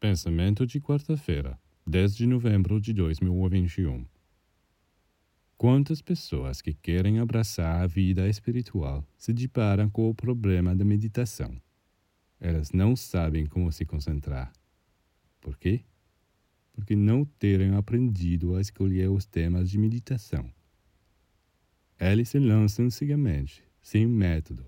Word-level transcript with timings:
Pensamento 0.00 0.66
de 0.66 0.80
quarta-feira, 0.80 1.60
10 1.86 2.16
de 2.16 2.26
novembro 2.26 2.80
de 2.80 2.94
2021. 2.94 4.06
Quantas 5.58 6.00
pessoas 6.00 6.62
que 6.62 6.72
querem 6.72 7.18
abraçar 7.18 7.82
a 7.82 7.86
vida 7.86 8.26
espiritual 8.26 9.06
se 9.18 9.30
deparam 9.30 9.90
com 9.90 10.08
o 10.08 10.14
problema 10.14 10.74
da 10.74 10.86
meditação? 10.86 11.60
Elas 12.40 12.72
não 12.72 12.96
sabem 12.96 13.44
como 13.44 13.70
se 13.70 13.84
concentrar. 13.84 14.50
Por 15.38 15.58
quê? 15.58 15.84
Porque 16.72 16.96
não 16.96 17.26
terem 17.26 17.74
aprendido 17.74 18.56
a 18.56 18.60
escolher 18.62 19.10
os 19.10 19.26
temas 19.26 19.68
de 19.68 19.76
meditação. 19.76 20.50
Eles 22.00 22.30
se 22.30 22.38
lançam 22.38 22.88
cegamente, 22.88 23.62
sem 23.82 24.06
método, 24.06 24.64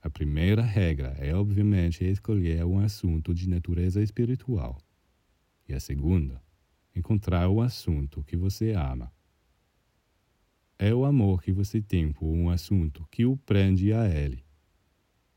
a 0.00 0.08
primeira 0.08 0.62
regra 0.62 1.16
é, 1.18 1.34
obviamente, 1.34 2.04
escolher 2.04 2.64
um 2.64 2.78
assunto 2.78 3.34
de 3.34 3.48
natureza 3.48 4.02
espiritual. 4.02 4.78
E 5.68 5.74
a 5.74 5.80
segunda, 5.80 6.40
encontrar 6.94 7.48
o 7.48 7.60
assunto 7.60 8.22
que 8.22 8.36
você 8.36 8.72
ama. 8.72 9.12
É 10.78 10.94
o 10.94 11.04
amor 11.04 11.42
que 11.42 11.52
você 11.52 11.82
tem 11.82 12.12
por 12.12 12.28
um 12.28 12.48
assunto 12.48 13.06
que 13.10 13.26
o 13.26 13.36
prende 13.36 13.92
a 13.92 14.08
ele. 14.08 14.44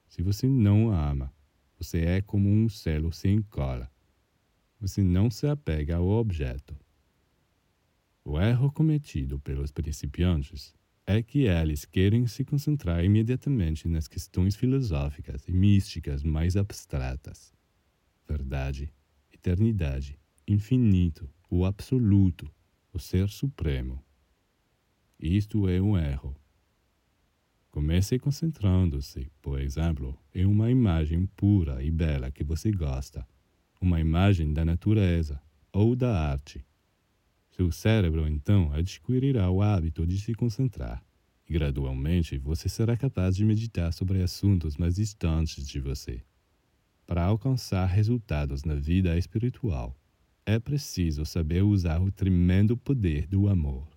Se 0.07 0.21
você 0.21 0.47
não 0.47 0.91
ama, 0.91 1.33
você 1.77 2.01
é 2.05 2.21
como 2.21 2.47
um 2.47 2.69
selo 2.69 3.11
sem 3.11 3.41
cola. 3.41 3.91
Você 4.79 5.01
não 5.01 5.31
se 5.31 5.47
apega 5.47 5.95
ao 5.95 6.07
objeto. 6.07 6.77
O 8.23 8.39
erro 8.39 8.71
cometido 8.71 9.39
pelos 9.39 9.71
principiantes 9.71 10.75
é 11.05 11.21
que 11.21 11.45
eles 11.45 11.85
querem 11.85 12.27
se 12.27 12.45
concentrar 12.45 13.03
imediatamente 13.03 13.87
nas 13.87 14.07
questões 14.07 14.55
filosóficas 14.55 15.47
e 15.47 15.51
místicas 15.51 16.23
mais 16.23 16.55
abstratas. 16.55 17.53
Verdade, 18.27 18.93
eternidade, 19.31 20.17
infinito, 20.47 21.29
o 21.49 21.65
absoluto, 21.65 22.49
o 22.93 22.99
ser 22.99 23.27
supremo. 23.29 24.03
Isto 25.19 25.67
é 25.67 25.81
um 25.81 25.97
erro. 25.97 26.35
Comece 27.69 28.19
concentrando-se, 28.19 29.31
por 29.41 29.59
exemplo, 29.59 30.17
em 30.33 30.45
uma 30.45 30.69
imagem 30.69 31.25
pura 31.25 31.83
e 31.83 31.89
bela 31.89 32.31
que 32.31 32.43
você 32.43 32.71
gosta, 32.71 33.27
uma 33.79 33.99
imagem 33.99 34.53
da 34.53 34.65
natureza 34.65 35.41
ou 35.71 35.95
da 35.95 36.31
arte 36.31 36.65
seu 37.51 37.71
cérebro, 37.71 38.27
então, 38.27 38.71
adquirirá 38.73 39.49
o 39.49 39.61
hábito 39.61 40.05
de 40.07 40.19
se 40.19 40.33
concentrar. 40.33 41.03
E, 41.47 41.53
gradualmente, 41.53 42.37
você 42.37 42.69
será 42.69 42.95
capaz 42.95 43.35
de 43.35 43.43
meditar 43.43 43.91
sobre 43.91 44.23
assuntos 44.23 44.77
mais 44.77 44.95
distantes 44.95 45.67
de 45.67 45.79
você. 45.79 46.23
Para 47.05 47.25
alcançar 47.25 47.85
resultados 47.87 48.63
na 48.63 48.75
vida 48.75 49.17
espiritual, 49.17 49.97
é 50.45 50.57
preciso 50.59 51.25
saber 51.25 51.61
usar 51.61 52.01
o 52.01 52.11
tremendo 52.11 52.77
poder 52.77 53.27
do 53.27 53.49
amor. 53.49 53.90